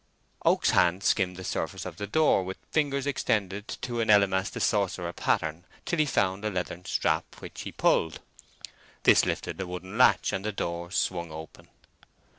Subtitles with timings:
[0.43, 4.59] Oak's hand skimmed the surface of the door with fingers extended to an Elymas the
[4.59, 8.19] Sorcerer pattern, till he found a leathern strap, which he pulled.
[9.03, 11.69] This lifted a wooden latch, and the door swung open.